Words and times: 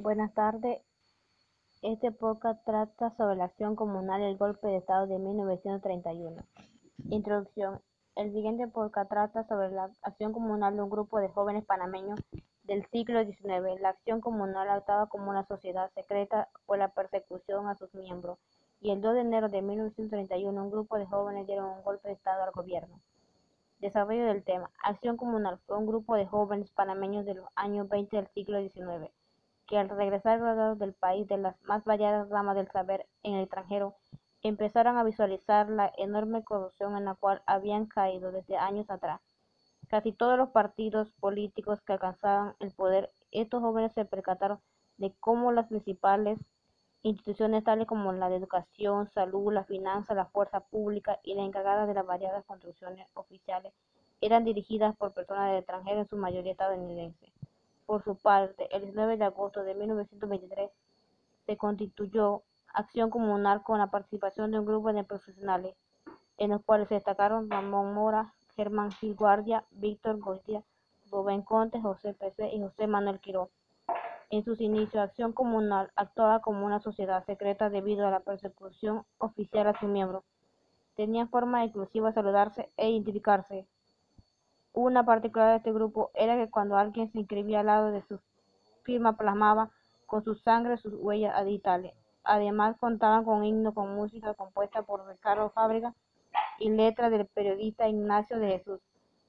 Buenas 0.00 0.32
tardes. 0.32 0.80
Este 1.82 2.12
podcast 2.12 2.64
trata 2.64 3.10
sobre 3.16 3.34
la 3.34 3.46
acción 3.46 3.74
comunal 3.74 4.20
y 4.20 4.26
el 4.26 4.36
golpe 4.36 4.68
de 4.68 4.76
Estado 4.76 5.08
de 5.08 5.18
1931. 5.18 6.40
Introducción. 7.10 7.80
El 8.14 8.32
siguiente 8.32 8.68
podcast 8.68 9.10
trata 9.10 9.42
sobre 9.48 9.72
la 9.72 9.90
acción 10.02 10.32
comunal 10.32 10.76
de 10.76 10.82
un 10.82 10.88
grupo 10.88 11.18
de 11.18 11.28
jóvenes 11.30 11.64
panameños 11.64 12.20
del 12.62 12.86
siglo 12.92 13.24
XIX. 13.24 13.80
La 13.80 13.88
acción 13.88 14.20
comunal 14.20 14.70
actuaba 14.70 15.08
como 15.08 15.30
una 15.30 15.44
sociedad 15.48 15.90
secreta 15.96 16.48
por 16.64 16.78
la 16.78 16.94
persecución 16.94 17.66
a 17.66 17.74
sus 17.74 17.92
miembros 17.92 18.38
y 18.80 18.92
el 18.92 19.00
2 19.00 19.14
de 19.14 19.20
enero 19.22 19.48
de 19.48 19.62
1931 19.62 20.62
un 20.62 20.70
grupo 20.70 20.96
de 20.96 21.06
jóvenes 21.06 21.48
dieron 21.48 21.70
un 21.70 21.82
golpe 21.82 22.06
de 22.06 22.14
Estado 22.14 22.44
al 22.44 22.52
gobierno. 22.52 23.00
Desarrollo 23.80 24.26
del 24.26 24.44
tema. 24.44 24.70
Acción 24.80 25.16
Comunal 25.16 25.58
fue 25.66 25.76
un 25.76 25.86
grupo 25.86 26.14
de 26.14 26.26
jóvenes 26.26 26.70
panameños 26.70 27.26
de 27.26 27.34
los 27.34 27.48
años 27.56 27.88
20 27.88 28.16
del 28.16 28.28
siglo 28.28 28.60
XIX 28.60 29.10
que 29.68 29.78
al 29.78 29.90
regresar 29.90 30.40
graduados 30.40 30.78
del 30.78 30.94
país 30.94 31.28
de 31.28 31.36
las 31.36 31.60
más 31.62 31.84
variadas 31.84 32.28
ramas 32.30 32.56
del 32.56 32.68
saber 32.68 33.06
en 33.22 33.34
el 33.34 33.42
extranjero, 33.42 33.94
empezaron 34.42 34.96
a 34.96 35.04
visualizar 35.04 35.68
la 35.68 35.92
enorme 35.98 36.42
corrupción 36.42 36.96
en 36.96 37.04
la 37.04 37.14
cual 37.14 37.42
habían 37.46 37.86
caído 37.86 38.32
desde 38.32 38.56
años 38.56 38.88
atrás. 38.90 39.20
Casi 39.88 40.12
todos 40.12 40.38
los 40.38 40.50
partidos 40.50 41.10
políticos 41.20 41.80
que 41.82 41.92
alcanzaban 41.92 42.54
el 42.60 42.72
poder, 42.72 43.12
estos 43.30 43.60
jóvenes 43.60 43.92
se 43.92 44.04
percataron 44.04 44.58
de 44.96 45.12
cómo 45.20 45.52
las 45.52 45.66
principales 45.68 46.38
instituciones 47.02 47.62
tales 47.62 47.86
como 47.86 48.12
la 48.12 48.28
de 48.28 48.36
educación, 48.36 49.06
salud, 49.06 49.52
la 49.52 49.64
finanza, 49.64 50.14
la 50.14 50.26
fuerza 50.26 50.60
pública 50.60 51.20
y 51.22 51.34
la 51.34 51.42
encargada 51.44 51.86
de 51.86 51.94
las 51.94 52.06
variadas 52.06 52.44
construcciones 52.44 53.08
oficiales 53.14 53.72
eran 54.20 54.44
dirigidas 54.44 54.96
por 54.96 55.12
personas 55.12 55.52
de 55.52 55.58
extranjero 55.58 56.00
en 56.00 56.08
su 56.08 56.16
mayoría 56.16 56.52
estadounidense. 56.52 57.32
Por 57.88 58.04
su 58.04 58.16
parte, 58.16 58.68
el 58.76 58.82
19 58.82 59.16
de 59.16 59.24
agosto 59.24 59.64
de 59.64 59.74
1923 59.74 60.70
se 61.46 61.56
constituyó 61.56 62.42
Acción 62.74 63.08
Comunal 63.08 63.62
con 63.62 63.78
la 63.78 63.90
participación 63.90 64.50
de 64.50 64.58
un 64.58 64.66
grupo 64.66 64.92
de 64.92 65.04
profesionales, 65.04 65.74
en 66.36 66.50
los 66.50 66.62
cuales 66.62 66.88
se 66.88 66.96
destacaron 66.96 67.48
Ramón 67.48 67.94
Mora, 67.94 68.34
Germán 68.54 68.92
Gil 68.92 69.14
Guardia, 69.14 69.64
Víctor 69.70 70.18
Goitia, 70.18 70.62
Rubén 71.10 71.40
Conte, 71.40 71.80
José 71.80 72.12
P.C. 72.12 72.50
y 72.54 72.60
José 72.60 72.86
Manuel 72.86 73.20
Quiró. 73.20 73.48
En 74.28 74.44
sus 74.44 74.60
inicios, 74.60 75.02
Acción 75.02 75.32
Comunal 75.32 75.90
actuaba 75.96 76.42
como 76.42 76.66
una 76.66 76.80
sociedad 76.80 77.24
secreta 77.24 77.70
debido 77.70 78.06
a 78.06 78.10
la 78.10 78.20
persecución 78.20 79.06
oficial 79.16 79.66
a 79.66 79.80
sus 79.80 79.88
miembros. 79.88 80.24
Tenían 80.94 81.30
forma 81.30 81.64
exclusiva 81.64 82.08
de 82.08 82.14
saludarse 82.16 82.70
e 82.76 82.90
identificarse. 82.90 83.66
Una 84.80 85.04
particularidad 85.04 85.54
de 85.54 85.56
este 85.56 85.72
grupo 85.72 86.12
era 86.14 86.36
que 86.36 86.48
cuando 86.48 86.76
alguien 86.76 87.10
se 87.10 87.18
inscribía 87.18 87.58
al 87.58 87.66
lado 87.66 87.90
de 87.90 88.00
su 88.02 88.20
firma 88.84 89.16
plasmaba 89.16 89.72
con 90.06 90.22
su 90.22 90.36
sangre 90.36 90.76
sus 90.76 90.94
huellas 90.94 91.44
digitales. 91.44 91.94
Además 92.22 92.76
contaban 92.78 93.24
con 93.24 93.44
himno 93.44 93.74
con 93.74 93.96
música 93.96 94.34
compuesta 94.34 94.82
por 94.82 95.04
Ricardo 95.08 95.50
Fábrica 95.50 95.96
y 96.60 96.70
letra 96.70 97.10
del 97.10 97.26
periodista 97.26 97.88
Ignacio 97.88 98.38
de 98.38 98.50
Jesús. 98.52 98.80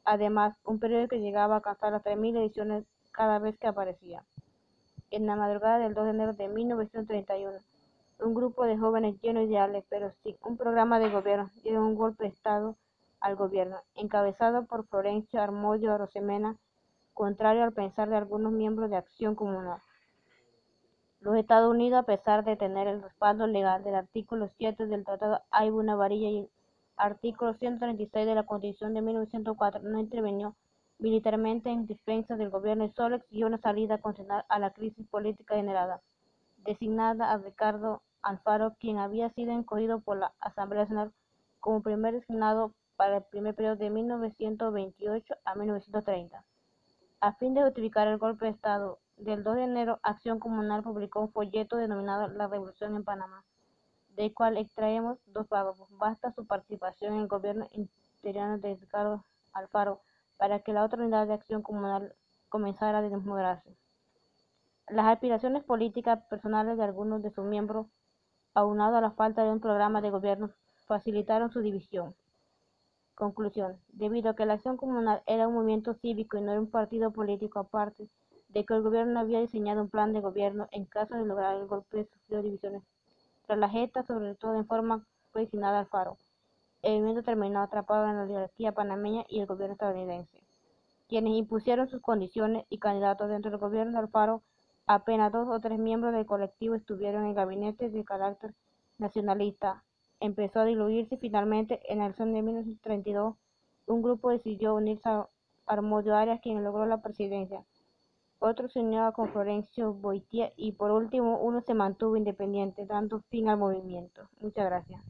Además, 0.06 0.56
un 0.66 0.78
periódico 0.78 1.16
que 1.16 1.22
llegaba 1.22 1.56
a 1.56 1.58
alcanzar 1.58 1.94
las 1.94 2.04
3.000 2.04 2.38
ediciones 2.38 2.86
cada 3.12 3.40
vez 3.40 3.58
que 3.58 3.66
aparecía. 3.66 4.24
En 5.10 5.26
la 5.26 5.36
madrugada 5.36 5.80
del 5.80 5.96
2 5.96 6.04
de 6.04 6.12
enero 6.12 6.34
de 6.34 6.48
1931, 6.48 7.58
un 8.20 8.36
grupo 8.36 8.66
de 8.66 8.78
jóvenes 8.78 9.20
llenos 9.24 9.48
de 9.48 9.54
ideales, 9.54 9.84
pero 9.90 10.12
sin 10.22 10.36
un 10.44 10.58
programa 10.58 11.00
de 11.00 11.10
gobierno, 11.10 11.50
dieron 11.64 11.86
un 11.86 11.96
golpe 11.96 12.26
de 12.26 12.30
Estado 12.30 12.76
al 13.22 13.36
gobierno, 13.36 13.78
encabezado 13.96 14.66
por 14.66 14.88
Florencio 14.88 15.42
Armoyo 15.42 15.98
Rosemena, 15.98 16.58
contrario 17.14 17.64
al 17.64 17.74
pensar 17.74 18.10
de 18.10 18.18
algunos 18.18 18.52
miembros 18.52 18.90
de 18.90 18.98
Acción 18.98 19.36
Comunal. 19.36 19.80
Los 21.22 21.36
Estados 21.36 21.70
Unidos, 21.70 22.00
a 22.00 22.04
pesar 22.04 22.46
de 22.46 22.56
tener 22.56 22.88
el 22.88 23.02
respaldo 23.02 23.46
legal 23.46 23.84
del 23.84 23.96
artículo 23.96 24.48
7 24.48 24.86
del 24.86 25.04
Tratado 25.04 25.42
Aybuna 25.52 25.96
Varilla 25.96 26.30
y 26.30 26.40
el 26.40 26.50
artículo 26.96 27.54
136 27.54 28.26
de 28.26 28.36
la 28.36 28.46
Constitución 28.46 28.94
de 28.94 29.02
1904, 29.02 29.82
no 29.84 30.00
intervino 30.00 30.56
militarmente 30.98 31.70
en 31.70 31.88
defensa 31.88 32.36
del 32.38 32.50
gobierno 32.50 32.86
y 32.86 32.92
solo 32.92 33.18
exigió 33.18 33.48
una 33.48 33.58
salida 33.58 33.98
constitucional 33.98 34.46
a 34.48 34.60
la 34.60 34.72
crisis 34.72 35.06
política 35.08 35.56
generada, 35.56 36.02
designada 36.58 37.32
a 37.32 37.38
Ricardo 37.38 38.02
Alfaro, 38.22 38.76
quien 38.80 38.98
había 38.98 39.30
sido 39.32 39.58
escogido 39.58 40.00
por 40.00 40.18
la 40.18 40.34
Asamblea 40.40 40.84
Nacional 40.84 41.14
como 41.60 41.82
primer 41.82 42.14
designado 42.14 42.74
para 43.00 43.16
el 43.16 43.24
primer 43.24 43.56
periodo 43.56 43.78
de 43.78 43.90
1928 43.90 45.34
a 45.46 45.56
1930. 45.56 46.44
A 47.22 47.34
fin 47.36 47.54
de 47.54 47.64
justificar 47.64 48.10
el 48.10 48.18
golpe 48.18 48.44
de 48.44 48.52
Estado 48.52 49.00
del 49.16 49.42
2 49.42 49.56
de 49.56 49.64
enero, 49.64 50.00
Acción 50.04 50.38
Comunal 50.38 50.84
publicó 50.84 51.22
un 51.22 51.32
folleto 51.32 51.78
denominado 51.78 52.28
La 52.28 52.50
Revolución 52.50 52.98
en 52.98 53.06
Panamá, 53.06 53.46
del 54.18 54.34
cual 54.34 54.58
extraemos 54.58 55.18
dos 55.28 55.48
párrafos. 55.48 55.88
Basta 55.92 56.34
su 56.34 56.46
participación 56.46 57.14
en 57.14 57.20
el 57.22 57.28
gobierno 57.30 57.70
interior 57.72 58.60
de 58.60 58.76
Ricardo 58.76 59.24
Alfaro 59.54 60.02
para 60.36 60.60
que 60.60 60.74
la 60.74 60.84
otra 60.84 61.02
unidad 61.02 61.26
de 61.26 61.36
acción 61.36 61.62
comunal 61.62 62.14
comenzara 62.50 62.98
a 62.98 63.02
desmoderarse. 63.02 63.78
Las 64.90 65.06
aspiraciones 65.06 65.64
políticas 65.64 66.22
personales 66.30 66.76
de 66.76 66.84
algunos 66.84 67.24
de 67.24 67.32
sus 67.32 67.46
miembros, 67.46 67.88
aunado 68.54 68.98
a 68.98 69.02
la 69.02 69.12
falta 69.12 69.46
de 69.46 69.52
un 69.52 69.62
programa 69.62 70.02
de 70.02 70.10
gobierno, 70.10 70.52
facilitaron 70.86 71.50
su 71.50 71.62
división. 71.62 72.14
Conclusión. 73.20 73.78
Debido 73.92 74.30
a 74.30 74.34
que 74.34 74.46
la 74.46 74.54
acción 74.54 74.78
comunal 74.78 75.22
era 75.26 75.50
un 75.50 75.56
movimiento 75.56 75.94
cívico 75.94 76.38
y 76.38 76.42
no 76.42 76.52
era 76.52 76.62
un 76.62 76.72
partido 76.72 77.12
político 77.12 77.60
aparte, 77.60 78.08
de 78.48 78.64
que 78.64 78.74
el 78.74 78.82
gobierno 78.82 79.20
había 79.20 79.42
diseñado 79.42 79.82
un 79.82 79.90
plan 79.90 80.14
de 80.14 80.22
gobierno 80.22 80.70
en 80.72 80.86
caso 80.86 81.16
de 81.16 81.26
lograr 81.26 81.58
el 81.58 81.68
golpe, 81.68 82.06
sufrió 82.06 82.42
divisiones. 82.42 82.82
Tras 83.46 83.60
la 83.60 83.68
gesta, 83.68 84.04
sobre 84.04 84.36
todo 84.36 84.56
en 84.56 84.66
forma 84.66 85.06
fue 85.34 85.42
designada 85.42 85.80
al 85.80 85.88
faro. 85.88 86.16
El 86.82 86.94
movimiento 86.94 87.24
terminó 87.24 87.62
atrapado 87.62 88.08
en 88.08 88.16
la 88.16 88.24
oligarquía 88.24 88.72
panameña 88.72 89.26
y 89.28 89.42
el 89.42 89.48
gobierno 89.48 89.74
estadounidense, 89.74 90.42
quienes 91.10 91.34
impusieron 91.34 91.90
sus 91.90 92.02
condiciones 92.02 92.66
y 92.70 92.78
candidatos 92.78 93.28
dentro 93.28 93.52
del 93.52 93.60
gobierno 93.60 93.92
de 93.92 93.98
Alfaro. 93.98 94.44
Apenas 94.88 95.34
dos 95.34 95.50
o 95.50 95.60
tres 95.60 95.78
miembros 95.78 96.14
del 96.14 96.26
colectivo 96.26 96.74
estuvieron 96.74 97.26
en 97.26 97.34
gabinetes 97.34 97.92
de 97.92 98.06
carácter 98.06 98.54
nacionalista, 98.98 99.84
empezó 100.20 100.60
a 100.60 100.66
diluirse 100.66 101.16
y 101.16 101.18
finalmente 101.18 101.80
en 101.92 102.02
el 102.02 102.16
son 102.16 102.34
de 102.34 102.42
1932 102.42 103.36
un 103.88 104.02
grupo 104.02 104.30
decidió 104.30 104.76
unirse 104.76 105.10
a 105.10 105.28
Armoyo 105.66 106.16
Arias 106.16 106.40
quien 106.42 106.64
logró 106.64 106.86
la 106.86 107.02
presidencia. 107.02 107.64
Otro 108.40 108.70
se 108.70 108.80
unió 108.80 109.12
con 109.14 109.32
Florencio 109.32 109.94
Boitia 109.94 110.54
y 110.56 110.72
por 110.72 110.92
último 110.92 111.40
uno 111.40 111.62
se 111.62 111.74
mantuvo 111.74 112.16
independiente 112.16 112.86
dando 112.86 113.22
fin 113.30 113.50
al 113.50 113.58
movimiento. 113.58 114.30
Muchas 114.40 114.66
gracias. 114.66 115.02